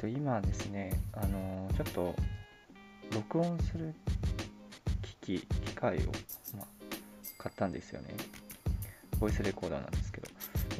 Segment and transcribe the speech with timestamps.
[0.00, 2.14] と今ですねあのちょっと
[3.12, 3.94] 録音する
[5.22, 6.00] 機器機械を、
[6.56, 6.66] まあ、
[7.36, 8.14] 買ったんですよね。
[9.18, 10.28] ボイスレコーダーなんですけど。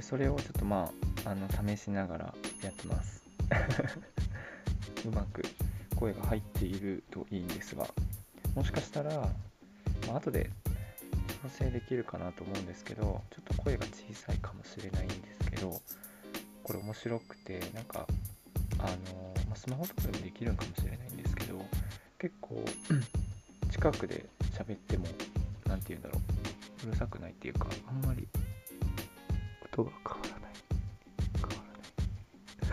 [0.00, 0.90] それをちょっとま
[1.26, 3.22] ああの試しながらやってます。
[5.06, 5.42] うまく
[5.96, 7.87] 声が入っているといいんですが。
[8.54, 9.14] もしかしたら、
[10.06, 10.50] まあ、後で
[11.42, 15.80] 調整できるかなと思うんですけどちょっと声が小さいかもしれないんですけど
[16.64, 18.06] これ面白くてなんか
[18.82, 21.64] あの、まあ、スマホとかでもできるんかもしれないんですけど
[22.18, 22.64] 結構
[23.70, 25.06] 近くで喋っても
[25.66, 26.18] 何て言うんだろ
[26.84, 28.26] ううるさくないっていうかあんまり
[29.72, 30.52] 音が変わらない。
[31.36, 31.64] 変わ
[32.62, 32.68] ら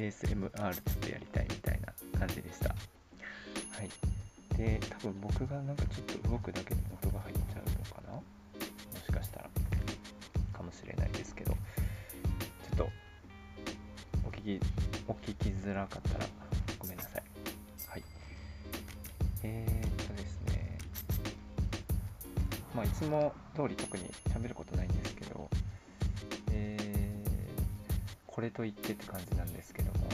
[0.00, 0.10] ない。
[0.10, 2.70] ASMR ちょっとやりたいみたいな感じでした。
[2.70, 2.74] は
[3.82, 3.90] い。
[4.56, 8.14] で多分僕がなんかちょっと動くだけでも音が入っちゃうのかな？
[8.14, 8.22] も
[9.06, 9.50] しかしたら。
[10.52, 11.56] かもしれないですけど。
[14.40, 14.60] 聞き
[15.06, 16.26] お聞きづらかったら
[16.78, 17.22] ごめんなさい。
[17.88, 18.02] はい。
[19.42, 20.78] えー、っとですね。
[22.74, 25.50] まあいつも通り特に喋ることないんですけど
[26.52, 27.22] えー、
[28.26, 30.08] これと言ってって感じなんですけども。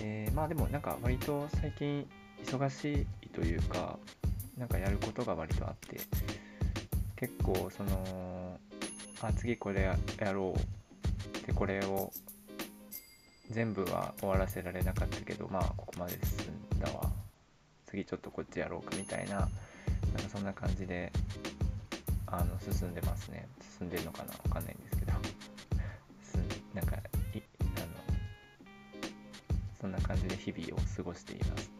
[0.00, 2.06] えー、まあでもなんか割と最近
[2.44, 3.98] 忙しいというか
[4.56, 6.00] なんかやることが割とあって
[7.16, 8.58] 結構その
[9.20, 9.82] あ次これ
[10.18, 11.46] やろう。
[11.46, 12.12] でこれを
[13.50, 17.10] 全部は終わらせられなかったけどまあここまで進んだわ。
[17.86, 19.50] 次ちょっとこっちやろうかみたいななんか
[20.30, 21.10] そんな感じで
[22.26, 23.48] あの進んでますね。
[23.78, 24.32] 進んでるのかな？
[24.32, 25.12] わかんないんですけど。
[26.74, 27.02] なんかいあ
[27.80, 27.86] の
[29.80, 31.70] そんな感じで日々を過ごしています。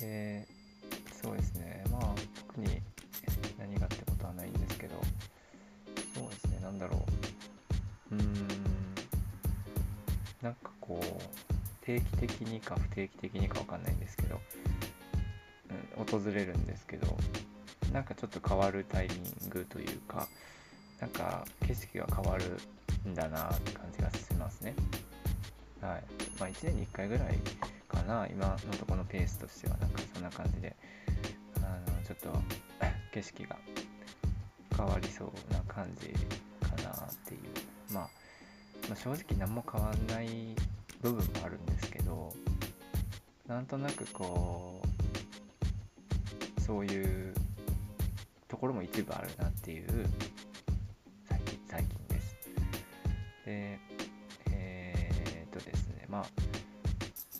[0.00, 0.46] で
[1.20, 1.84] そうですね。
[1.90, 2.14] まあ
[2.46, 2.80] 特に
[3.58, 4.94] 何がってことはないんですけど。
[6.14, 6.58] そうですね。
[6.62, 7.00] 何だろう。
[11.90, 14.40] 定期的にか不定期的にか分かんないんですけど、
[15.98, 17.16] うん、訪れるんですけど
[17.92, 19.14] なんかちょっと変わるタイミ
[19.46, 20.28] ングというか
[21.00, 22.60] なんか景色が変わる
[23.08, 24.74] んだなって感じがしますね。
[25.80, 26.04] はい。
[26.38, 27.38] まあ1年に1回ぐらい
[27.88, 30.76] かな今のところのペースとしてはなんかそんな感じで
[31.56, 32.42] あのちょっと
[33.12, 33.56] 景色が
[34.76, 36.08] 変わりそうな感じ
[36.68, 37.40] かなっていう。
[37.92, 38.10] まあ
[38.88, 40.54] まあ、正直何も変わんない
[41.00, 42.32] 部分もあるんですけど
[43.46, 44.82] なんとなくこ
[46.58, 47.34] うそういう
[48.48, 50.06] ところも一部あるなっていう
[51.28, 52.36] 最近最近です。
[53.46, 53.78] で
[54.50, 56.24] えー、っとですねま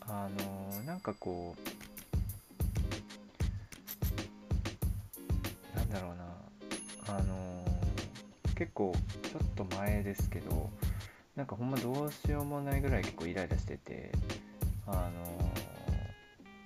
[0.07, 1.55] ああのなんかこ
[5.75, 6.25] うなんだろうな
[7.19, 7.65] あの
[8.57, 10.71] 結構ちょっと前ですけど
[11.41, 14.13] なんかほんまどうしようもないぐらい結構イライラしてて
[14.87, 15.51] あの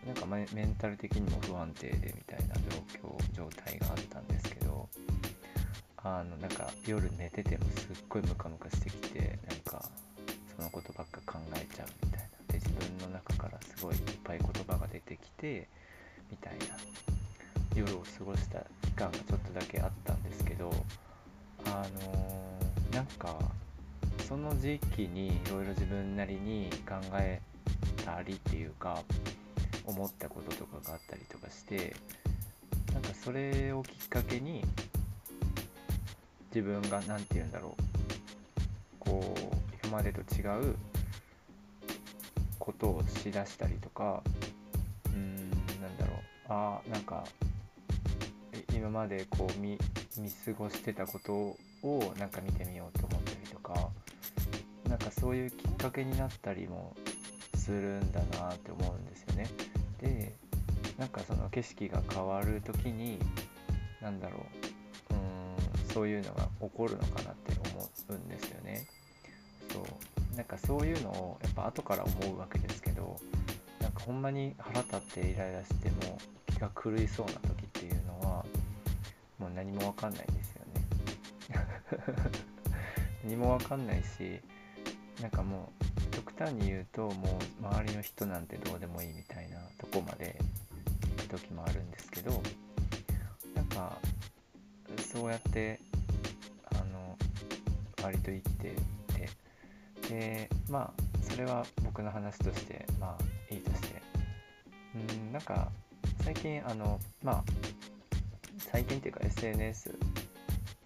[0.05, 4.89] なんかメンタル的にも不安定でみたいな状況状態があったんですけど
[5.99, 9.81] あのなんか夜寝ててもすっごいムカムカしてきてなんか
[10.57, 12.27] そのことばっか考えちゃうみたいな。
[12.49, 15.69] で自分の中からすごいいっぱい言葉が出てきて
[16.33, 16.77] みたいな。
[17.77, 20.73] 夜を過ごした期間がちょっとだけあったんですけど
[21.67, 22.59] あの
[22.93, 23.37] なんか
[24.21, 27.41] その時期にいろいろ自分なりに考え
[28.05, 29.03] たりっていうか
[29.87, 31.95] 思ったこととかがあったりとかして
[32.93, 34.63] なんかそれをきっかけに
[36.55, 37.83] 自分が何て言うんだろう
[38.99, 40.77] こう今までと違う
[42.59, 44.23] ことをしだしたりとか
[45.13, 45.51] うん
[45.83, 47.25] なんだろうあなんか
[48.75, 49.79] 今までこう見
[50.17, 53.07] 見過ごしてたことをなんか見てみようと
[54.95, 56.95] なんかそういうきっかけになったりも
[57.57, 59.49] するんだなって思うんですよね。
[60.01, 60.33] で
[60.97, 63.19] なんかその景色が変わる時に
[64.01, 64.47] 何だろ
[65.11, 68.87] ううんそういうのが起こるのかなって思うんですよね。
[69.73, 73.17] そうなんかそういうのをやっぱ後から思うわけですけど
[73.81, 78.47] なんかほんまに腹立ってイライラしても気が狂いそうな時っていうのは
[79.41, 80.87] もう何もわかんないんですよね。
[83.25, 84.41] 何もわかんないし
[85.25, 90.39] なんかもう極端に言うともう周りの人なんてどうでもいいみたいなとこまで
[91.17, 92.43] 行く時もあるんですけど
[93.55, 93.97] なんか
[94.99, 95.81] そうやって
[96.75, 97.17] あの
[98.03, 98.77] 割と生きて
[100.03, 100.93] てでまあ
[101.23, 104.03] それは僕の話としてまあいいとして。
[104.95, 105.73] うんなんか
[106.23, 107.45] 最近あのまあ
[108.59, 109.99] 最近っていうか SNS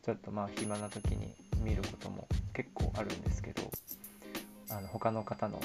[0.05, 3.63] ちょっとまあ暇な時に見ることも結構あるんですけど
[4.71, 5.61] あの他の方の、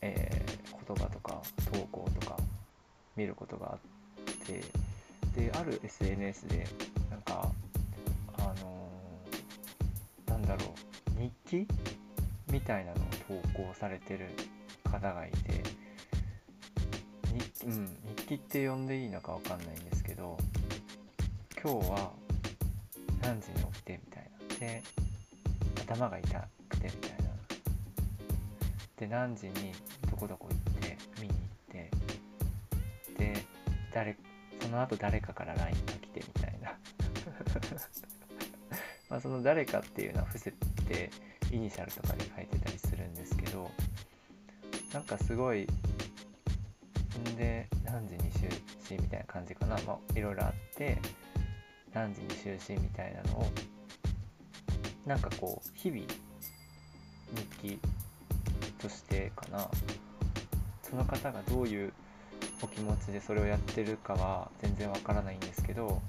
[0.00, 1.40] えー、言葉とか
[1.72, 2.36] 投稿とか
[3.16, 4.62] 見ることがあって
[5.40, 6.66] である SNS で
[7.10, 7.50] なんか
[8.38, 10.74] あのー、なんだろ
[11.16, 11.66] う日記
[12.50, 14.26] みたいなのを投稿されてる
[14.84, 15.62] 方がいて
[17.60, 20.38] 日,、うん、日記って呼んでいいのか分かんないんですけど
[21.62, 22.12] 今日は
[23.22, 24.28] 何時に起きてみたいな。
[24.58, 24.82] で
[25.82, 27.17] 頭が痛くてみたいな。
[28.98, 29.72] で何時に
[30.10, 31.90] どこどこ行って見に行って
[33.16, 33.44] で
[33.92, 34.16] 誰
[34.60, 36.76] その後誰かから LINE が来てみたいな。
[39.08, 41.10] まあその誰かっていうのは伏せて
[41.50, 43.70] イニシャルとかで書いてたりするんですけど
[44.92, 45.68] なんかすごいん
[47.36, 48.50] で何時に就
[48.90, 49.78] 寝みたいな感じかな。
[49.86, 50.98] まあいろいろあって
[51.94, 53.46] 何時に就寝みたいなのを
[55.06, 56.02] なんかこう日々
[57.34, 57.80] 日記
[58.78, 59.68] としてかな
[60.82, 61.92] その方がどういう
[62.62, 66.00] お気持ちでそれをやってるかは全然わからないんですけど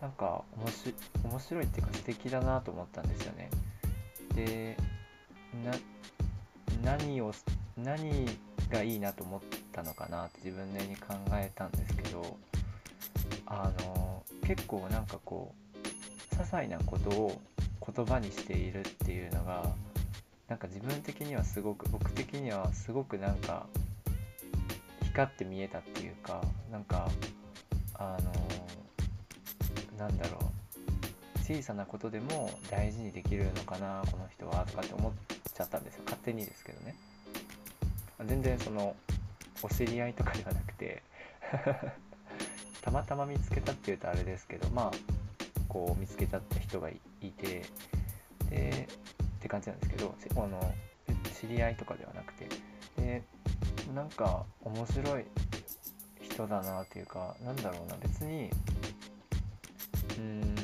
[0.00, 0.92] なんか面白
[1.30, 3.50] 面白いっていうか素敵だなと思ったんですよね。
[4.34, 4.76] で
[6.84, 7.32] 何を
[7.76, 8.26] 何
[8.70, 9.40] がいいなと思っ
[9.72, 12.36] たのかなって自分なりに考えたんですけど
[13.46, 17.40] あの結構なんかこう些細なことを
[17.94, 19.64] 言葉にしているっていうのが
[20.48, 23.66] なんか自分的にはすごく僕的にはすごくなんか
[25.02, 26.42] 光って見えたっていうか
[26.72, 27.10] なんか
[27.94, 28.32] あの
[29.98, 30.58] なんだろう。
[31.48, 35.12] 小さなことでも大事にできるのかなこの人はとかって思っ
[35.54, 36.02] ちゃったんですよ。
[36.04, 36.94] 勝手にですけどね。
[38.26, 38.94] 全然その
[39.62, 41.02] お知り合いとかではなくて
[42.82, 44.90] たまたま見つけたっていうとあれですけどまあ
[45.68, 47.00] こう見つけちゃった人がい
[47.30, 47.64] て
[48.50, 48.88] で
[49.38, 50.74] って感じなんですけどあの
[51.40, 52.48] 知り合いとかではなくて
[52.96, 53.22] で
[53.94, 55.24] なんか面白い
[56.20, 58.50] 人だなっていうかなんだろうな別に
[60.18, 60.54] うん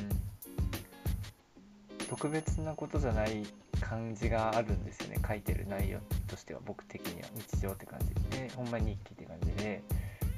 [2.09, 3.45] 特別なことじゃない
[3.81, 7.27] 感じがあるんですよね書いてる内容としては僕的には。
[7.35, 8.37] 日常って感じ。
[8.37, 9.81] でほんまに日記って感じで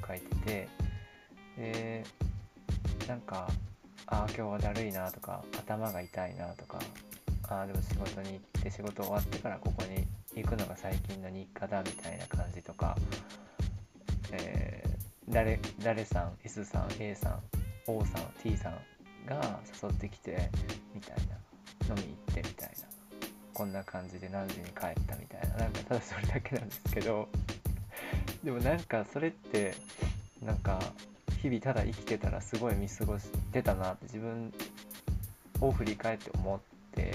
[0.06, 0.68] 書いてて
[1.56, 2.04] で
[3.06, 3.48] なんか
[4.06, 6.78] ああ今日はだるいなとか頭が痛いなとか
[7.48, 10.06] あでも仕事に行って仕事終わってからここに
[10.40, 12.96] 行くのが最近の日課だみたいな感じとか、
[14.32, 17.40] えー、誰誰さん S さん A さん
[17.86, 18.74] O さん T さん
[19.26, 20.50] が誘ってきて
[20.94, 21.16] みたい
[21.88, 22.88] な飲み行ってみたいな
[23.54, 27.28] こんな感じで何時に帰ったみたいななんかただそれだけなんですけど
[28.44, 29.74] でもなんかそれって
[30.44, 30.78] なんか
[31.42, 34.52] 日々ただ生きてたらすごい見過ごしてたなって自分
[35.60, 36.60] を振り返って思っ
[36.92, 37.14] て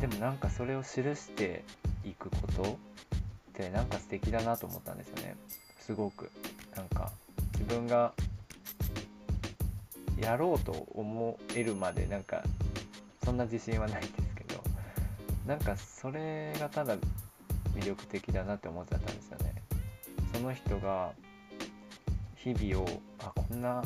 [0.00, 1.62] でもなんかそれを記して
[2.04, 2.66] いくことっ
[3.52, 5.36] てなんか素敵だなと思ったんですよね。
[5.78, 6.30] すごく。
[6.74, 7.12] なんか
[7.52, 8.12] 自分が
[10.18, 12.42] やろうと思えるまでなんか
[13.24, 14.62] そんな自信はないんですけど
[15.46, 16.96] なんかそれがただ
[17.74, 19.54] 魅力的だなって思っちゃったんですよね。
[20.32, 21.12] その人が
[22.36, 23.82] 日々をあこんな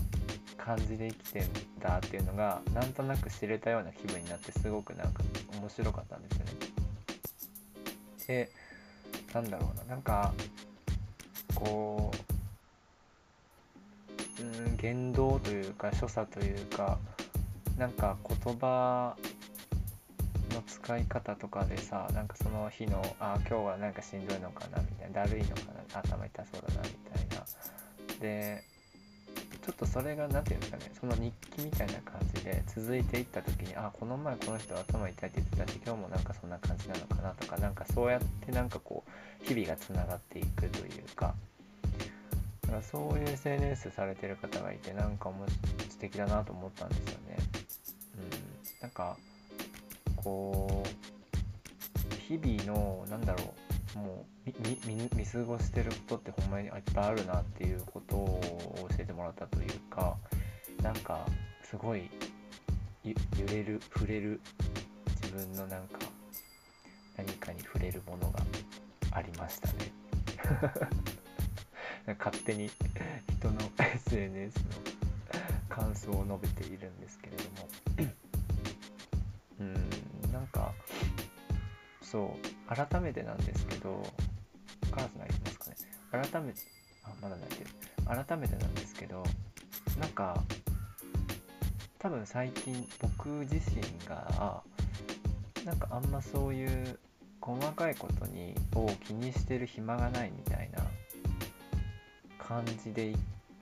[0.64, 1.44] 感じで生きてん
[1.78, 5.22] だっていうのがなんとなく知れたような気分になってすごくなんか
[5.60, 6.52] 面白かったんですよね。
[8.26, 8.50] で
[9.34, 10.32] なんだろうななんか
[11.54, 12.10] こ
[14.38, 16.98] ううん言動というか所作というか
[17.76, 19.16] なんか言葉
[20.50, 25.54] の使い方とかでさなんかその日のあ今日はなんかしんどいのかなみたいなだるいのか
[25.92, 27.44] な頭痛そうだなみたいな
[28.20, 28.73] で
[29.64, 39.04] ちょっとそれが何て言うんですかねその日記みたいな感じで続いていった時にあこの前この人頭痛いって言ってたし今日もなんかそんな感じなのかなとかなんかそうやってなんかこ
[39.42, 41.34] う日々がつながっていくというか
[42.62, 45.46] だからそういう SNS されてる方がいてなんかも
[45.88, 47.36] 素敵だなと思ったんですよね。
[48.16, 49.16] うん、なんか
[50.16, 50.94] こう
[52.28, 53.63] 日々のなんだろう
[53.94, 54.50] もう
[55.16, 58.40] 見過ごしてることってほんまにいっぱいあるなっていうことを
[58.90, 60.16] 教えてもらったというか
[60.82, 61.26] なんか
[61.62, 62.10] すごい
[63.04, 63.14] 揺
[63.48, 64.40] れる触れる
[65.22, 65.98] 自分のなんか
[67.16, 68.40] 何かに触れるものが
[69.12, 69.92] ありましたね。
[72.18, 72.70] 勝手に
[73.38, 74.64] 人の SNS の
[75.68, 77.68] 感想を述べているんですけれども。
[79.60, 80.74] うんなんか
[82.14, 82.36] そ
[82.70, 84.00] う改めてなんですけど
[84.92, 85.76] カラス鳴いますかね。
[86.12, 86.60] 改めて
[87.02, 87.70] あまだ鳴いてる
[88.06, 89.24] 改めてなんですけど
[89.98, 90.40] なんか
[91.98, 94.62] 多分最近僕自身が
[95.64, 97.00] なんかあんまそういう
[97.40, 100.86] 細かいことにを気にしてる暇がないみたいな
[102.38, 103.12] 感じで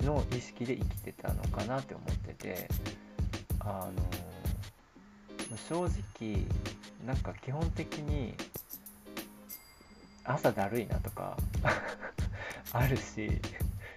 [0.03, 2.69] の意識で生きてたのかなって思ってて
[3.61, 6.45] あの正直
[7.07, 8.35] なんか基本的に
[10.25, 11.37] 朝だるいなとか
[12.73, 13.41] あるし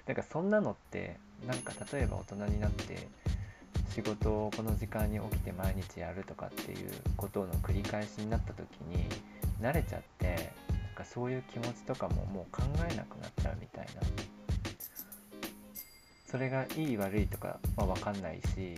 [0.07, 3.07] なんかそんなのってなんか例えば大人になって
[3.89, 9.07] 仕事をこの時間に起きて毎日やるとかっていうことの繰り返しになった時に
[9.61, 14.01] 慣れちゃってなんかそういう気持ちとかももう考えなくなっちゃうみたいな。
[16.35, 18.75] それがいい悪いとかは分かんないし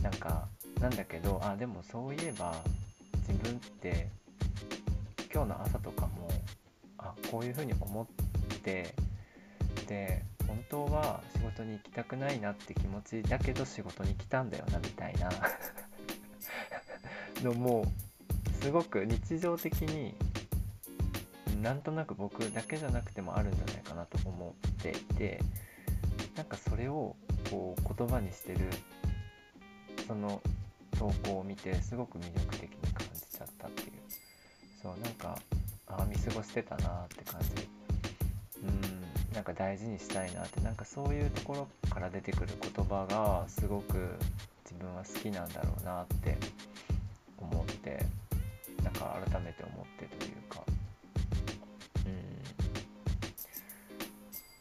[0.00, 0.46] なんか
[0.80, 2.54] なんだけどあでもそういえば
[3.28, 4.08] 自分って
[5.32, 6.28] 今日の朝とかも
[6.98, 8.06] あこういうふうに思っ
[8.62, 8.94] て
[9.86, 15.30] で本当は仕事に行きたくないなって気持ちだけど仕事に来たんだよなみたいな
[17.44, 17.84] のも
[18.60, 20.14] すごく日常的に
[21.62, 25.40] なんとなく僕だけじゃなくてもあるんじゃないかなと思っていて
[26.36, 27.16] なんかそれを
[27.50, 28.60] こう言葉にしてる
[30.06, 30.40] その
[30.98, 32.78] 投稿を見てすごく魅力的に
[34.88, 35.38] そうなんか
[35.86, 37.68] ああ見過ごしてたなって感じ。
[38.62, 40.60] うんなんか大事にしたいなって。
[40.60, 43.98] なんかそういうところから出てくる言葉がすごく
[44.64, 46.36] 自分は好きなんだろうなって
[47.38, 48.04] 思って
[48.82, 50.62] なんか改めて思ってというか。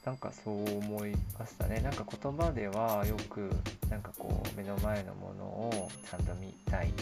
[0.04, 1.82] なんかそう思いましたね。
[1.82, 3.52] なんか言葉ではよく
[3.90, 6.94] なんかこう目の前のものをちゃんと見たい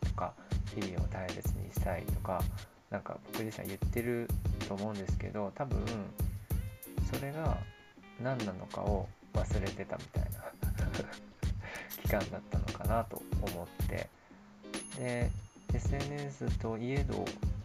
[0.00, 0.32] とか
[0.74, 2.42] 日々を大切にしたいとか
[2.94, 4.28] なんか僕自身は言ってる
[4.68, 5.84] と思うんですけど多分
[7.12, 7.58] それが
[8.22, 10.30] 何なのかを忘れてたみたいな
[12.04, 14.08] 期間だったのかなと思って。
[14.96, 15.28] で
[15.74, 17.24] SNS といえど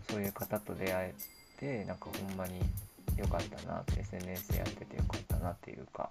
[0.09, 1.13] そういう方と出会え
[1.59, 2.59] てなんかほんまに
[3.15, 6.09] 良かったなって SNS やっててよかったなっていうか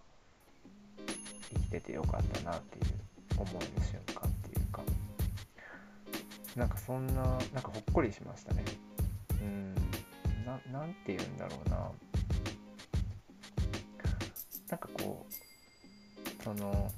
[1.52, 2.94] 生きててよかったなっていう
[3.36, 4.82] 思える瞬間っていうか。
[6.54, 8.64] なんかそんななんかほっこりしましたね。
[10.48, 11.76] ななんて言うんだろうな。
[14.68, 16.90] なんかこうその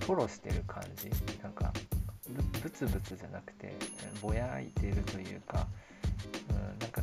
[0.00, 1.10] トロしてる感じ。
[1.42, 1.72] なんか
[2.62, 3.74] ブツブツじゃなくて
[4.20, 5.66] ぼやいてるというか、
[6.50, 7.02] うん、なんか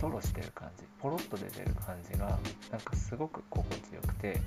[0.00, 0.84] トロしてる感じ。
[1.00, 2.38] ポロッと出てる感じが
[2.70, 4.40] なんかすごく心地よくて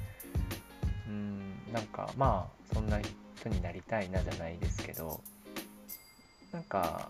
[1.08, 3.00] うんなんかまあそんな
[3.36, 5.20] 人になりたいなじゃないですけど
[6.52, 7.10] なんか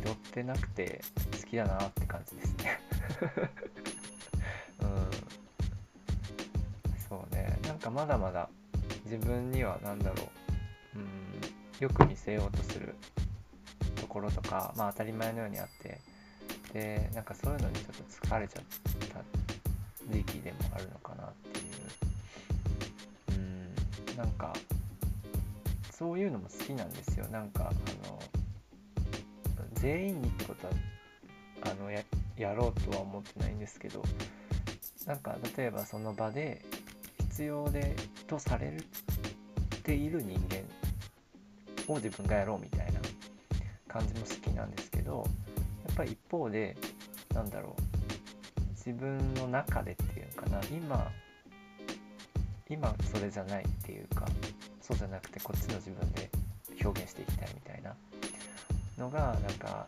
[0.00, 1.02] 気取ってなくて
[1.40, 2.80] 好きだなって感じですね。
[4.80, 5.10] うん。
[7.08, 7.58] そうね。
[7.64, 8.48] なんかまだまだ
[9.04, 10.14] 自分には何だろ
[10.94, 10.98] う。
[10.98, 11.40] うん。
[11.80, 12.94] よく見せようとする
[13.96, 16.00] ところとかまあ当たり前のようにあって。
[16.72, 18.64] でなんかそういうのにちょっと疲れちゃっ
[19.08, 19.24] た
[20.08, 21.62] 時期でもあるのかなってい
[23.36, 23.38] う。
[23.38, 24.16] うん。
[24.16, 24.52] なんか
[25.90, 27.26] そういうのも好きなんですよ。
[27.26, 28.22] なんかあの
[29.80, 30.72] 全員にってことは
[31.62, 32.02] あのや
[32.36, 34.02] やろうとは思ってないんですけど
[35.06, 36.62] なんか例えばその場で
[37.18, 37.96] 必要で
[38.26, 38.84] とされる
[39.82, 40.62] ている人間
[41.92, 43.00] を自分がやろうみたいな
[43.88, 45.24] 感じも好きなんですけど
[45.86, 46.76] やっぱり一方で
[47.34, 47.80] なんだろう
[48.72, 51.10] 自分の中でっていうのかな今
[52.68, 54.26] 今それじゃないっていうか
[54.80, 56.30] そうじゃなくてこっちの自分で
[56.84, 57.94] 表現していきたいみたいな
[59.00, 59.86] のがなんか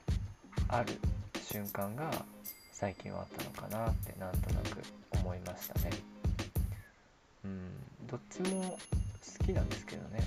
[0.68, 0.98] ある
[1.42, 2.10] 瞬間が
[2.72, 5.90] 最近はあったのかなってなんとなく思いましたね。
[7.44, 7.70] うん。
[8.06, 8.78] どっちも
[9.38, 10.20] 好きなんですけどね。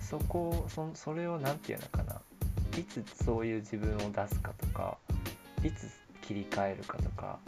[0.00, 2.20] そこそそれを何て言うのかな。
[2.78, 4.98] いつそういう自分を出すかとか
[5.64, 7.38] いつ切り替えるかとか。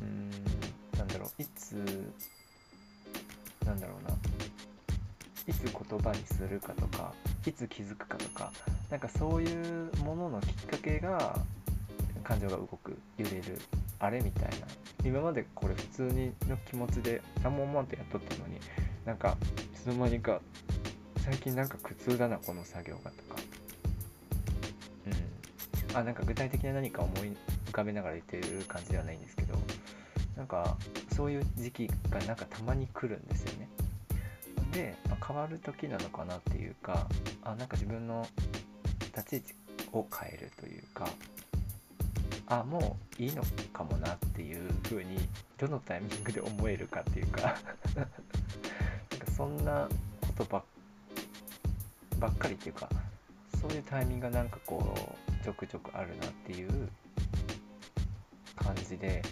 [0.00, 0.30] うーん。
[0.98, 1.42] なんだろう。
[1.42, 1.74] いつ
[3.66, 4.16] なんだろうな。
[5.46, 7.12] いつ言葉にするかとか。
[7.46, 8.52] いつ気づくかとか
[8.90, 11.38] なんかそういうもののきっかけが
[12.22, 13.60] 感情が動く揺れる
[13.98, 14.66] あれみたいな。
[15.04, 18.58] 今までこれ普通にの気持ちで何も思わんとやっとったのに
[19.04, 19.36] なんか
[19.74, 20.40] いつの間にか
[21.18, 23.40] 最近なんか苦痛だなこの作業がとか。
[25.92, 25.96] うん。
[25.96, 27.36] あなんか具体的な何か思い
[27.66, 29.54] 浮かべながら言ってる感じではないんですけど
[30.36, 30.76] なんか
[31.14, 33.68] そういう時期がなんかたまに来るんですよね。
[34.72, 37.06] で、まあ、変わる時なのかなっていうか
[37.44, 38.26] あなんか自分の
[39.16, 39.54] 立ち位置
[39.92, 41.08] を変えるというか
[42.46, 43.42] あもういいの
[43.72, 45.16] かもなっていう風に
[45.56, 47.56] どのタイミングで思えるかっていうか
[47.94, 49.88] なんかそんな
[50.20, 50.62] ことばっ
[52.18, 52.88] ばっかりっていうか
[53.60, 56.88] そういうタイミングがなんかこうちょくちょくあるなっていう
[58.56, 59.22] 感じで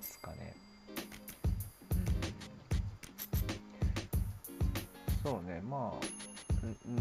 [0.00, 0.61] すかね。
[5.22, 6.02] そうねまあ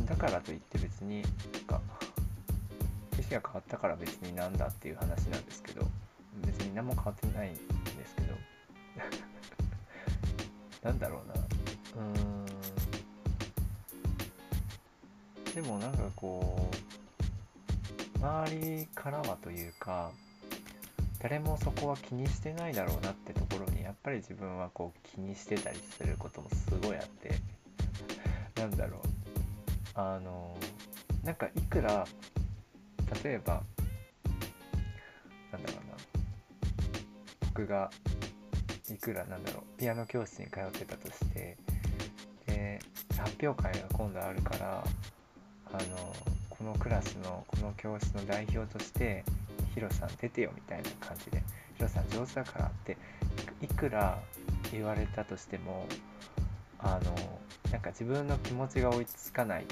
[0.07, 1.23] だからといって別に
[3.11, 5.85] 景色が変わったから別になんだっていう話なんですけど
[6.45, 7.59] 別に何も変わってないんで
[8.07, 8.35] すけど。
[10.81, 11.33] なんだろうな。
[11.33, 12.45] うーん。
[15.53, 16.69] でもなんかこ
[18.17, 20.11] う周りからはというか
[21.19, 27.35] 誰もそこは気にしてないだろうなってところにやっぱり自分はこう気にしてたりすることもすごいあって
[28.61, 29.01] なんだろう。
[29.95, 30.55] あの
[31.23, 32.05] なんかいくら
[33.23, 33.63] 例えば
[35.51, 35.91] なんだろうな。
[37.47, 37.89] 僕が
[38.89, 41.57] いくらなんだろうピアノ教室に通ってたとして
[42.45, 42.79] で
[43.17, 44.83] 発表会が今度あるから
[45.65, 45.79] あの
[46.49, 49.23] このクラスのこの教室の代表として
[49.73, 51.43] ヒロさん出てよみたいな感じで
[51.75, 52.97] ヒロさん上手だからって
[53.61, 54.19] いくら
[54.71, 55.87] 言われたとしても
[56.79, 57.40] あの
[57.71, 59.65] なんか自分の気持ちが追いつかない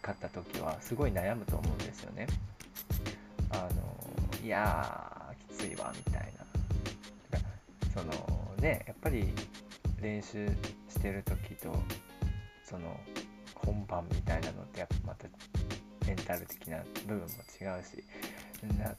[0.00, 2.26] かった時はすごい悩むと思うんですよね。
[3.50, 6.38] あのいやーきついわみたいな。
[7.94, 8.12] その
[8.60, 9.28] ねやっぱり
[10.00, 10.46] 練習
[10.88, 11.72] してる時と
[12.64, 12.98] その
[13.54, 15.26] 本番みたいなのってやっぱまた
[16.06, 18.04] メンタル的な部分も違うし
[18.78, 18.94] な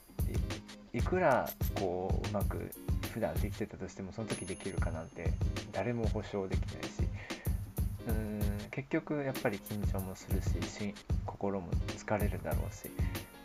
[0.92, 2.70] いくらこううまく
[3.12, 5.32] 普段できてたとしてもその時できるかなんて
[5.72, 7.09] 誰も保証できないし
[8.20, 10.94] ん結局やっぱり緊張もするし
[11.26, 12.90] 心も疲れるだろうし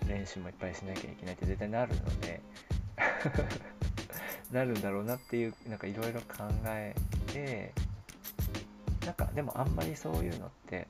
[0.08, 2.42] 練習もいっぱいしなきゃいけないって絶対なるので
[4.52, 6.96] なるんだろうなっていうなんかいろいろ考え
[7.28, 7.72] て
[9.06, 10.88] なんかでもあんまりそういうのって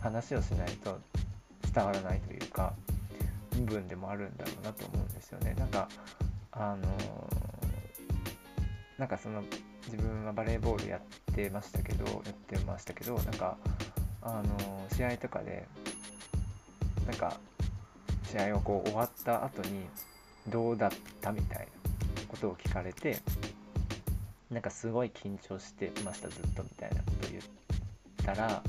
[0.00, 0.98] 話をしないと
[1.74, 2.74] 伝わらないというか
[3.52, 5.54] 部分でもあるんだろうなと思うんですよね。
[5.58, 5.88] なんか
[6.52, 6.88] あの
[8.98, 9.44] なんかその
[9.90, 13.56] 自分はバレーボールやってましたけどやってましたけどなんか
[14.22, 15.66] あの試合とかで
[17.06, 17.38] なんか
[18.24, 19.80] 試合をこう終わった後に
[20.48, 21.66] どうだったみたいな
[22.28, 23.18] ことを聞かれて
[24.50, 27.42] なんかすごい緊張してましたずっとみたいなことを言っ
[28.24, 28.62] たら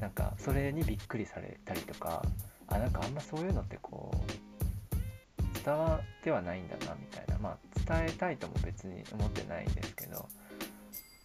[0.00, 2.22] なんかそれにびっくりされたりとか
[2.68, 4.42] あなんかあんまそういうのってこう
[5.64, 7.38] 伝わってはないんだなみたいな。
[7.38, 9.91] まあ伝えたいとも別に思ってないです。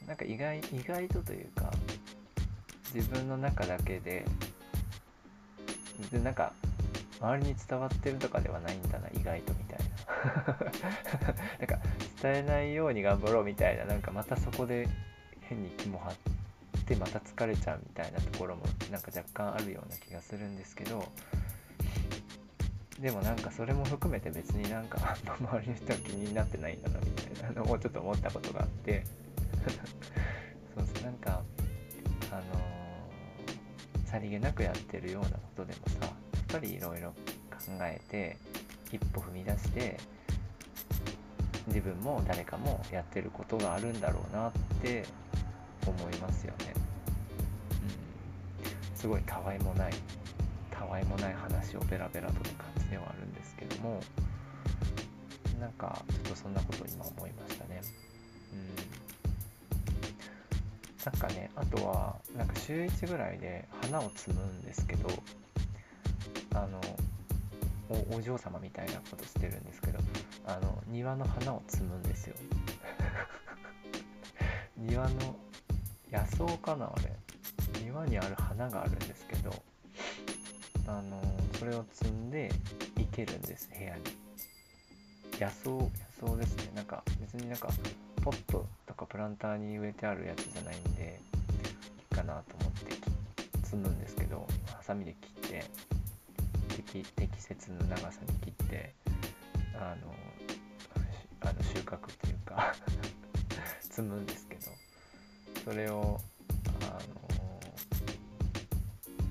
[0.07, 1.71] なんか意外意外とというか
[2.93, 4.25] 自分の中だけで
[6.11, 6.53] でなんか
[7.19, 9.87] 周りに伝わってるとかではないんだな意外とみたいな。
[11.59, 11.79] なんか
[12.21, 14.87] 伝えないように頑張ろうみたいななんかまたそこで
[15.41, 21.07] 変に気も張ってまた疲れちゃうみたいなところもなんか若干あるような気がするんですけど
[22.99, 29.03] でもなんかそれも含めて別になんか 周りの人は気になってないんだなみたいなのをちょっと思ったことがあって
[29.69, 31.43] そうそうなんか
[32.31, 36.13] あのー、さりげなくやってるようなことでもさやっ
[36.47, 37.09] ぱりいろいろ
[37.49, 38.37] 考えて
[38.91, 39.97] 一歩踏み出して
[41.67, 44.51] 自分も誰かもやってることがあるんだろうなっ
[44.81, 45.05] て
[45.85, 46.73] 思いますよね。
[48.93, 49.93] うん、すごいたわいもない
[50.71, 53.99] たわいもない話をベラベラとって感じではあるんですけども
[55.59, 57.81] なんかちょっとそんなことを今思いましたね。
[58.53, 59.06] うん、
[61.07, 65.07] なんかねあとはなんか週1ぐらいで花を摘むんですけど
[66.53, 66.81] あの
[68.13, 69.99] お嬢様みたいなことしてるんですけど
[70.45, 72.35] あの庭の花を摘むんですよ。
[74.75, 75.37] 庭の
[76.11, 77.15] 野草かなあれ。
[77.81, 79.63] 庭にある花があるんですけど
[80.87, 81.21] あの
[81.57, 82.51] それを摘んで
[82.97, 84.03] 生けるんです部屋に。
[85.39, 86.71] 野草野草ですね。
[86.75, 87.69] なんか別になんか
[88.21, 88.67] ポッと
[88.97, 91.19] かプランターに植えてあるやつじゃないんで
[91.99, 92.95] いいかなと思って
[93.63, 95.65] 摘むんですけどハサミで切って
[96.69, 98.93] 適適切な長さに切って
[99.75, 100.13] あの
[101.41, 102.73] あの収穫というか
[103.91, 104.71] 摘むんですけど
[105.63, 106.19] それを
[106.81, 106.99] あの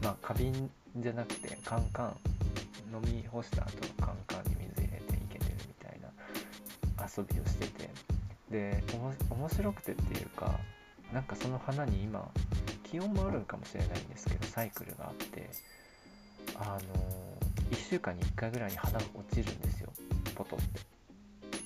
[0.03, 2.17] まあ花瓶じゃなくてカンカン
[2.93, 6.09] 飲み干した後のカンカンに水入れていけてるみたいな
[7.05, 7.91] 遊びをしてて
[8.57, 8.83] で
[9.31, 10.59] 面白くてっていうか
[11.13, 12.27] なんかその花に今
[12.85, 15.51] 気温もあるかもしれないんですけどサイクルがあって
[16.59, 16.79] あの
[17.71, 19.93] 1週間に1回ぐらいに花が落ちるんですよ。
[20.35, 20.81] ポトって。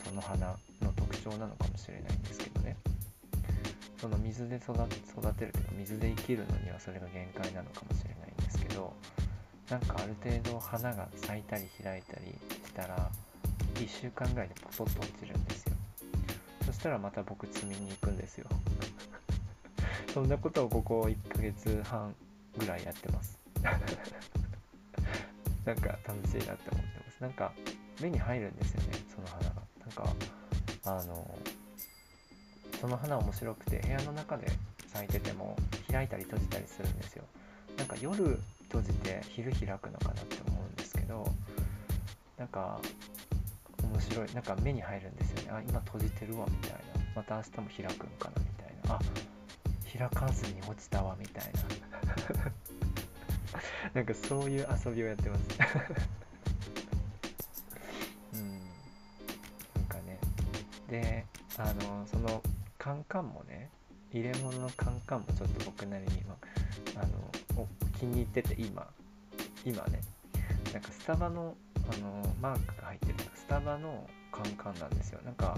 [0.04, 0.46] その花
[0.82, 2.76] の特徴なのかもしれないんですけどね。
[4.00, 4.98] その水で育てる
[5.34, 8.94] というか水で生きるのにはそれが限界なのかもしれないんですけど
[9.68, 12.34] なんかある程度花が咲いたり開いたり
[12.66, 13.10] したら
[13.74, 15.69] 1週間ぐらいでポトッと落ちるんですよ。
[16.70, 18.46] そしたらまた僕摘みに行くんですよ。
[20.14, 22.14] そんなことをここ1ヶ月半
[22.56, 23.40] ぐらいやってます。
[25.66, 27.20] なんか楽しいなって思ってます。
[27.20, 27.52] なんか
[28.00, 29.62] 目に入るんですよねその花が。
[29.80, 30.14] なんか
[30.84, 31.38] あの
[32.80, 34.46] その花面白くて部屋の中で
[34.86, 35.56] 咲いてても
[35.90, 37.24] 開いたり閉じたりするんですよ。
[37.78, 41.26] なんか夜閉じて昼開くのかなって思うんですけど
[42.38, 42.80] なんか
[43.82, 46.78] 面白いなんか目に入るんですあ今閉じてるわみたいな。
[47.14, 48.94] また明日も開くんかなみたいな。
[48.94, 49.00] あ
[49.98, 51.60] 開かずに落ちたわみたいな。
[53.94, 55.42] なんかそういう遊びをやってます。
[58.34, 58.60] うん。
[59.74, 60.18] なんかね。
[60.88, 61.26] で
[61.58, 62.42] あのその
[62.78, 63.70] カンカンもね
[64.12, 66.36] 入れ物のカンカンもちょっと僕なりに今
[66.96, 67.30] あの
[67.98, 68.88] 気に入ってて今。
[69.64, 70.00] 今ね。
[70.72, 71.56] なんかスタバの
[71.92, 73.14] あのマークが入ってる
[73.50, 75.20] タバのカンカンなんですよ。
[75.24, 75.56] なんか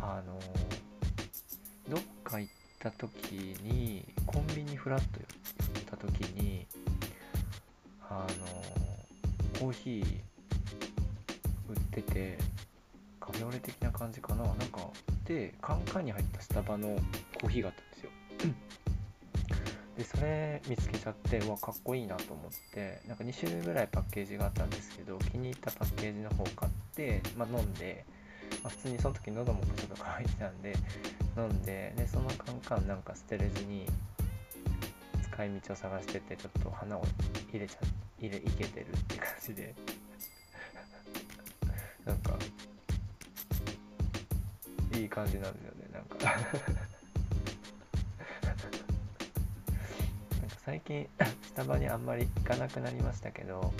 [0.00, 0.40] あの
[1.88, 3.32] どっか行った時
[3.62, 5.26] にコンビニフラッと寄
[5.80, 6.66] った時に
[8.10, 10.04] あのコーヒー
[11.70, 12.38] 売ってて
[13.20, 14.42] カフェオレ的な感じかな。
[14.42, 14.80] なんか
[15.24, 16.98] でカンカンに入ったスタバの
[17.40, 18.10] コーヒーがあったんですよ。
[19.96, 26.81] でそれ見つけちゃってうわかっこいいなと思ってなんか2種類ぐらいパッケージがあったんですけど気に入ったパッケージの方買って、
[27.36, 28.04] まあ、飲んで、
[28.62, 30.74] まあ、普通にその時喉もちょっと乾いてたんで
[31.36, 33.86] 飲んででそのカンカンなんか捨てれずに
[35.22, 37.04] 使い道を探しててちょっと花を
[37.50, 37.78] 入れちゃ
[38.18, 39.74] 入れいけてるって感じで。
[42.04, 42.36] なんか
[44.94, 46.18] いい感じなんですよね なんか
[50.64, 51.08] 最近
[51.42, 53.72] スタバにあんまり行かなくなりましたけど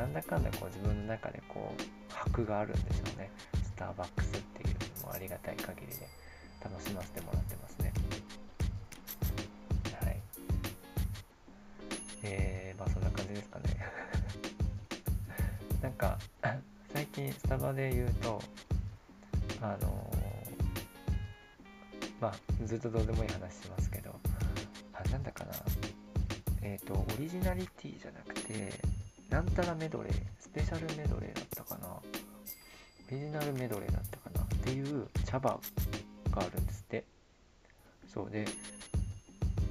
[0.00, 3.30] なんだかんだこう自分の中でこう箔があるんでしょうね。
[3.62, 6.08] スターバックスっていうのもありがたい限りで
[6.64, 7.92] 楽しませてもらってますね。
[10.02, 10.16] はい。
[12.22, 13.64] えー、まあそんな感じですかね。
[15.82, 16.18] なんか
[16.94, 18.40] 最近スタバで言うと
[19.60, 22.34] あのー、まあ
[22.64, 24.18] ずっとどうでもいい話しますけど
[24.94, 25.52] あなんだかな。
[26.62, 28.72] えっ、ー、と、オリジナリティじゃなくて、
[29.30, 32.02] なんたらメドレー、スペシャルメドレーだったかな、オ
[33.10, 34.42] リジナルメドレーだったかな。
[34.42, 35.58] っていう茶葉
[36.30, 37.04] があるんですって。
[38.12, 38.44] そうで、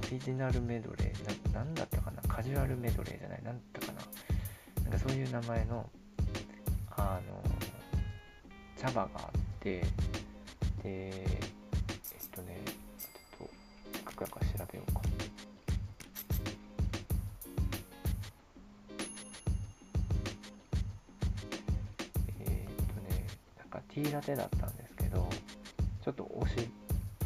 [0.08, 2.22] オリジナルメドレー、ななんだったかな。
[2.22, 4.82] カジュアルメドレーじゃない、なんだったかな。
[4.84, 5.88] なんかそういう名前の、
[6.96, 7.42] あの、
[8.78, 9.84] 茶葉があって、
[10.82, 11.26] で、
[23.92, 25.28] ティーラテだったんですけど
[26.02, 26.70] ちょっと押し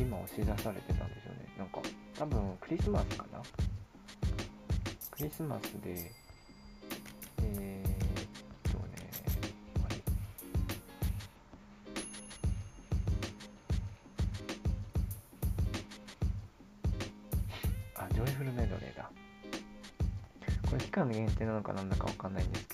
[0.01, 1.47] 今押し出されてたんですよね。
[1.59, 1.81] なんか
[2.19, 3.41] 多分クリスマスかな？
[5.11, 6.11] クリスマスで
[7.43, 8.85] えー、っとね
[9.87, 9.97] あれ。
[17.97, 19.11] あジョイフルメドレーだ。
[20.69, 22.74] これ期間限定なのかなんだかわかんないんですけ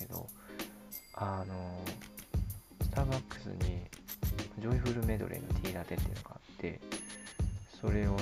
[5.91, 6.79] レーのティーラテっていうのがあって
[7.79, 8.17] それを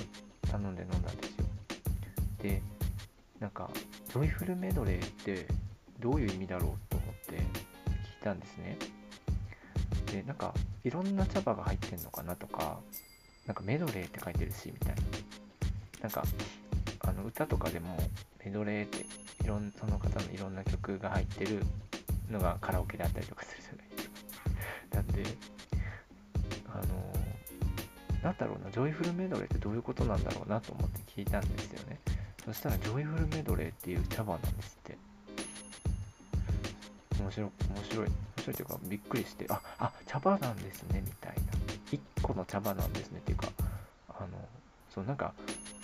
[0.50, 1.46] 頼んで飲んだんですよ。
[2.42, 2.62] で
[3.40, 3.70] なんか
[4.08, 5.46] ジョイフルメドレーって
[6.00, 7.42] どういう意味だろうと思って聞い
[8.24, 8.78] たんですね。
[10.12, 10.54] でなんか
[10.84, 12.80] いろんな茶葉が入ってんのかなとか
[13.46, 15.02] なんかメドレーって書いてるしみたいな。
[16.02, 16.24] なんか
[17.02, 17.98] あの歌とかでも
[18.44, 19.06] メドレーって
[19.44, 21.62] いろんその方のいろんな曲が入ってる
[22.30, 23.90] のがカラオケであったりとかするじゃない
[24.96, 25.24] なんで、
[28.24, 32.00] なんだろうな、ジョイフルメドレーってどういうことなんだろうなと思って聞いたんですよね。
[32.46, 34.98] そしたら、ジョイフルメドレーっていう茶葉なんですって。
[37.22, 38.08] 面白、面白い。
[38.08, 41.42] 面白いというか、びっくりして、あ、あ、茶葉なんですね、みたいな。
[41.92, 43.48] 1個の茶葉なんですね、っていうか、
[44.10, 44.28] あの、
[44.94, 45.34] そう、なんか、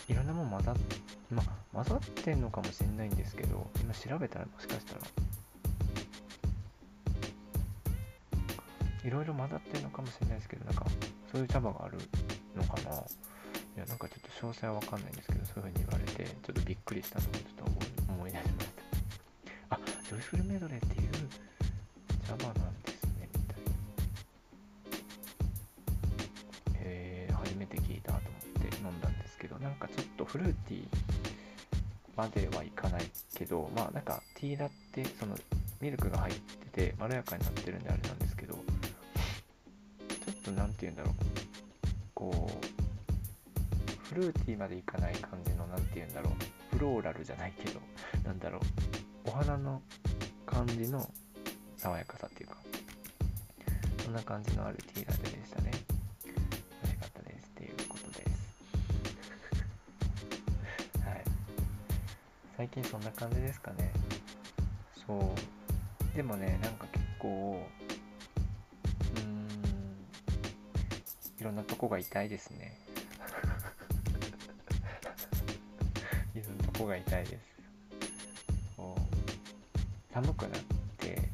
[0.08, 0.96] いろんなもん混ざって、
[1.32, 1.44] ま
[1.74, 5.02] 混ざってんのかもしれないんですけど、今調べたらもしかしたら、
[9.06, 10.86] いろいろ混ざってるのかもしれないですけど、なんか、
[11.32, 11.98] そういう茶葉がある
[12.56, 12.96] のかな。
[12.98, 18.68] いや、なんかちょっと詳細はわかんないんですけど、そういう風に言われて、ちょっとびっくりしたのをちょっと思い出しまし
[19.70, 19.76] た。
[19.76, 21.12] あ、ジョイフルメドレーっていう
[22.28, 23.72] 茶葉なんですね、みたいな。
[26.80, 30.88] えー、初めて聞いたと思って飲んだんですけど、なんかちょっとフルーティー、
[32.16, 33.04] まではいかない
[33.36, 35.36] けどまあなんかティーラってその
[35.82, 36.36] ミルクが入っ
[36.72, 38.56] ててまろやかになってるんであれなんですけど
[40.46, 41.14] と何て言うんだろう。
[42.14, 46.76] こうフルーティーまでいかない感じの何て言うんだろう。
[46.78, 47.80] フローラルじゃないけど
[48.24, 48.62] なんだろう。
[49.30, 49.82] お花の
[50.46, 51.10] 感じの
[51.78, 52.58] 爽やかさっていうか。
[54.04, 55.72] そんな感じのあるティーラテでしたね。
[56.24, 56.32] 美
[56.90, 58.30] 味しかったですっていうことです。
[61.04, 61.24] はい。
[62.56, 63.92] 最近そんな感じですかね。
[65.08, 66.16] そう。
[66.16, 67.68] でもねなんか結構
[71.46, 72.80] ろんなとこが痛いですね。
[76.34, 77.46] いろんなとこが痛いです。
[80.12, 80.62] 寒くなっ
[80.98, 81.30] て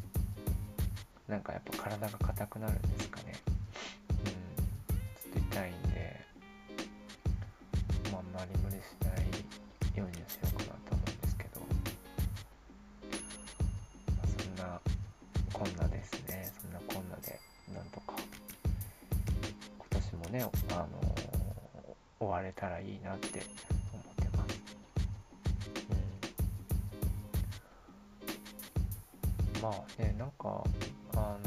[1.28, 3.36] なんかやっぱ体が硬くなるんですかね。
[4.10, 4.18] うん。
[4.18, 6.26] ちょっと痛いんで
[8.12, 9.18] まああんまり無理しない
[9.98, 11.62] ようにしようかなと思うんですけど、
[14.18, 14.82] まあ、そんな
[15.54, 16.21] こんなですね
[20.32, 20.88] ねあの
[22.20, 23.42] 終われたらいいなって
[23.94, 24.62] 思ってます。
[29.58, 29.62] うん。
[29.62, 30.64] まあねなんか
[31.16, 31.40] あの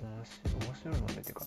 [0.00, 1.46] 面白面白いのでっていうか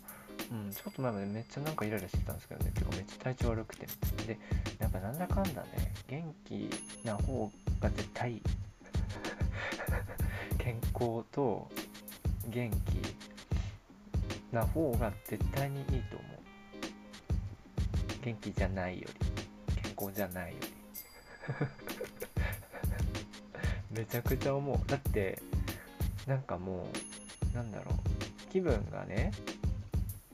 [0.50, 3.86] うん、ちょっと前までめっちゃなんかイライラしてたんですけどね、てかめっちゃ体調悪くて。
[4.26, 4.40] で、
[4.80, 6.70] やっぱなんだかんだね、元気
[7.04, 8.42] な方が絶対
[10.58, 11.70] 健康と
[12.48, 13.27] 元気
[14.52, 16.38] な方が絶対にいいと思う。
[18.24, 20.68] 元気じゃないより、健康じゃないより。
[24.00, 24.80] めちゃくちゃ思う。
[24.90, 25.42] だって、
[26.26, 26.88] なんかも
[27.54, 29.32] う、なんだろう、気分がね、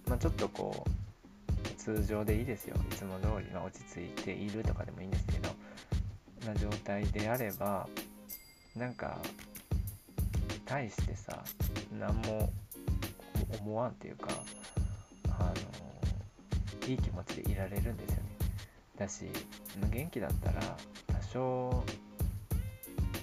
[0.08, 5.50] まあ、ちょっとこう通常でいいですよいつも通り、まあ、落ち着いているとかでもいいんですけど
[6.48, 7.88] な状態であれば
[8.76, 9.18] なんか
[10.66, 11.44] 大してさ
[12.00, 12.52] 何も
[13.60, 14.30] 思わんっていうか
[15.30, 15.54] あ
[16.84, 18.24] のいい気持ちでいられるんですよね。
[18.98, 19.26] だし
[19.92, 21.84] 元気だったら多少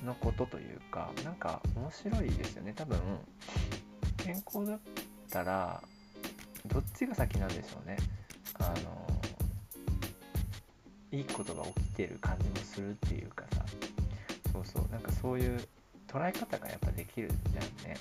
[0.04, 2.72] のことというかなんか面白いですよね。
[2.74, 2.98] 多分
[4.16, 4.80] 健康だっ
[5.30, 5.82] たら
[6.66, 7.96] どっちが先なんでしょうね。
[8.58, 9.06] あの
[11.12, 13.64] いいことが起きてる感じもするっていうかさ。
[14.52, 14.88] そうそう。
[14.90, 15.60] なんかそういう
[16.08, 17.98] 捉え方がやっぱできるじゃんね。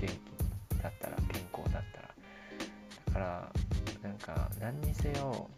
[0.00, 0.29] 元気。
[4.60, 5.48] 何にせよ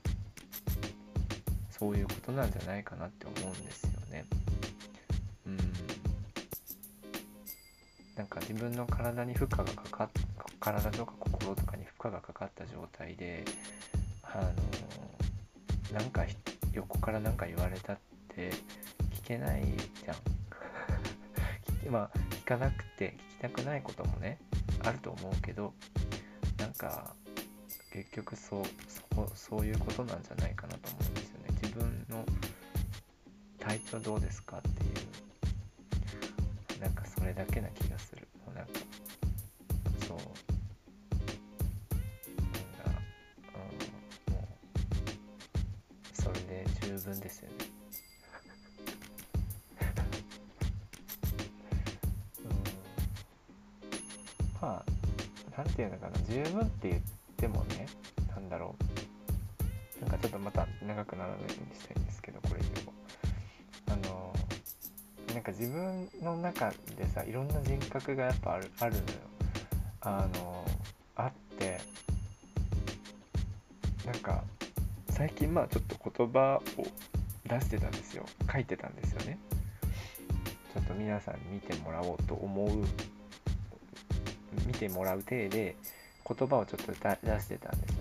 [1.70, 4.24] そういうことなんじゃないかなって思うんですよね。
[5.46, 5.58] うん。
[8.14, 10.10] なんか自分の体に負荷がかかっ
[10.60, 13.44] 体とか心とかに負荷がかかった状態で
[14.22, 14.38] あ
[15.92, 16.24] のなんか
[16.72, 18.50] 横から何か言われたって
[19.22, 20.16] 聞けないじゃん。
[21.90, 24.38] まあ聞かなくて聞きたくないこともね
[24.84, 25.74] あると思うけど
[26.58, 27.16] なんか
[27.92, 29.02] 結局そうそ
[29.35, 31.48] そういうことなんじゃないかなと思うんですよね。
[31.62, 32.24] 自分の
[33.59, 34.72] 体調どうですかってい
[36.78, 36.81] う。
[36.81, 38.26] なんかそれだけな気がする。
[38.46, 38.72] もうなんか
[40.09, 40.16] そう。
[40.16, 40.24] なん
[42.94, 43.02] か、
[44.26, 44.46] うん、もう
[46.14, 47.57] それで十分ですよね。
[52.40, 52.50] うん。
[54.62, 54.85] まあ
[55.59, 56.18] なんていうのかな。
[56.20, 57.87] 十分って言ってもね
[58.31, 58.74] なんだろ
[59.98, 60.00] う。
[60.00, 62.64] なんかちょっとまた長くならないようにしたいんですけどこれ以
[63.87, 64.35] 上あの
[65.33, 69.05] なんか自分の中でさいろんな人格がやっぱあるあるのよ。
[70.00, 70.64] あの
[71.14, 71.81] あって
[74.05, 74.42] なんか
[75.11, 76.87] 最近まあちょっと言葉を
[77.46, 78.26] 出してたんですよ。
[78.52, 79.38] 書いてたんですよね。
[80.74, 82.68] ちょっと皆さんに見てもらおうと思う。
[84.66, 85.76] 見てもらう体で
[86.28, 87.96] 言葉をちょっと出してたんですよ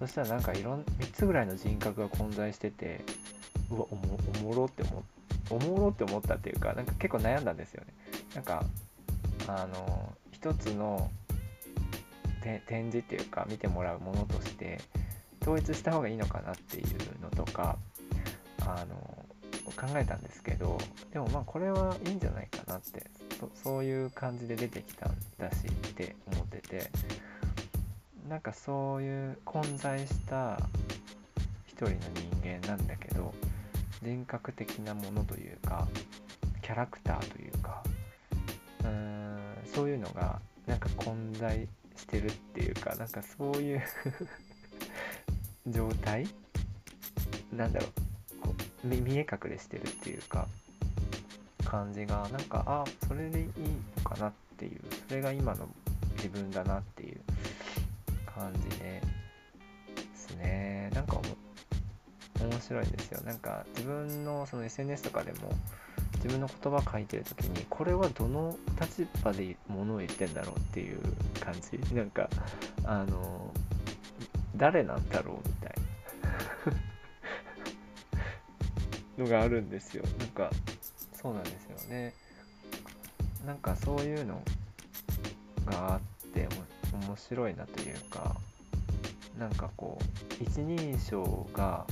[0.00, 3.00] そしたらなんかいろん3つぐらいの人格が混在してて
[3.70, 5.04] うわおもおもろって思
[5.48, 7.94] おもろって思ったっていうかなんか結構悩んだんですよね。
[8.34, 8.64] なんか
[9.46, 11.10] あの一つの
[12.42, 14.80] 展示っていうか見てもらうものとして
[15.42, 17.76] 統一した方がいいのかなっていうのとか
[18.60, 19.26] あの
[19.76, 20.78] 考えたんですけど
[21.12, 23.06] でもまあこれはいいんじゃないかなって
[23.40, 26.90] そそういう感じで出てきたんだしって思ってて
[28.28, 30.58] なんかそういう混在した
[31.66, 33.32] 一人の人間なんだけど
[34.02, 35.86] 人格的なものというか
[36.60, 37.84] キャラクターというか
[38.80, 39.38] うーん
[39.72, 43.82] そういうのがなんか混在してるっていうかなんかそういう
[45.68, 46.26] 状態
[47.52, 47.90] なんだろう。
[48.40, 50.46] こう見え隠れしてるっていうか
[51.64, 53.46] 感じがなんかあそれでいい
[53.96, 55.68] のかなっていうそれが今の
[56.16, 57.20] 自分だなっていう。
[58.36, 59.00] 感じで
[60.14, 60.90] すね。
[60.94, 61.20] なんか
[62.38, 63.22] 面白いですよ。
[63.22, 65.50] なんか自分のその SNS とかでも
[66.16, 71.00] 自分の言葉書いてる時にこれはどの立場でものを言ってんだろうっていう
[71.40, 71.94] 感じ。
[71.94, 72.28] なんか
[72.84, 73.50] あの
[74.56, 75.76] 誰なんだろうみたいな。
[79.24, 80.04] のがあるんですよ。
[80.18, 80.50] なんか
[81.14, 82.12] そうなんですよね。
[83.46, 84.42] なんかそういうの
[85.64, 86.00] があっ
[86.32, 86.46] て
[86.92, 88.36] 面白いなというか
[89.38, 91.86] なんかこう一人称が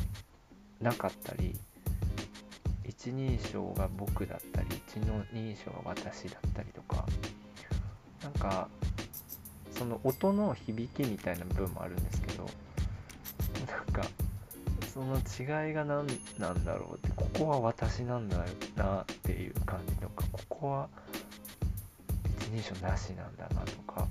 [0.80, 1.54] なかったり
[2.84, 4.96] 一人称が僕だったり一
[5.32, 7.06] 人称が私だったりとか
[8.22, 8.68] なんか
[9.70, 12.46] その音の響きみたいな部分もあるんですけど
[13.66, 14.08] なんか
[14.92, 16.06] その違いが何
[16.38, 18.38] なんだろうってここは私なんだ
[18.76, 20.88] なっていう感じとかここは
[22.40, 24.03] 一人称なしなんだなとか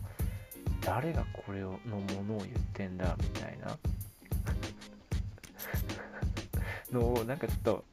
[0.85, 3.77] 誰がこれをのものを言ってんだみたいな。
[6.91, 7.85] のをなんかちょっと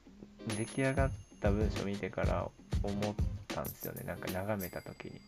[0.56, 2.48] 出来上がった文章見てから
[2.82, 3.14] 思っ
[3.48, 4.02] たんですよね。
[4.04, 5.20] なんか眺めた時に。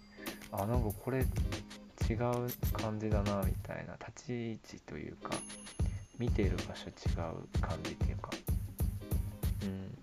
[0.50, 1.26] あなんかこれ違う
[2.72, 3.96] 感じだなみたいな。
[4.06, 5.30] 立ち位置というか
[6.18, 8.30] 見てる場所違う感じっていうか。
[9.62, 9.98] うん。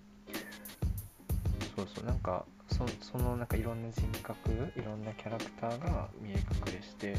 [1.76, 2.06] そうそう。
[2.06, 7.16] なんかそそのなんかいろんな人格いろんなキャラクターが見え隠れして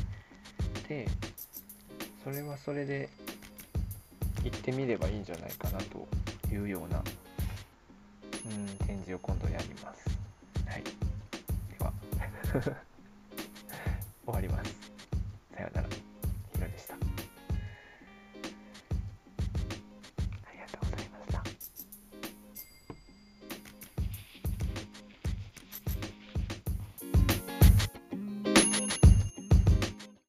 [0.90, 1.06] で
[2.24, 3.08] それはそれで
[4.42, 6.08] 行ってみればいいんじゃないかなと
[6.52, 10.10] いうような、うん、展示を今度やります。
[10.66, 10.82] はい。
[10.82, 10.90] で
[11.78, 11.92] は
[14.26, 14.79] 終わります。